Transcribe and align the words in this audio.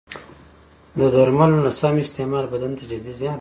د 0.97 0.99
درملو 1.13 1.57
نه 1.65 1.71
سم 1.79 1.95
استعمال 2.05 2.45
بدن 2.53 2.71
ته 2.77 2.83
جدي 2.91 3.11
زیان 3.19 3.27
رسوي. 3.27 3.29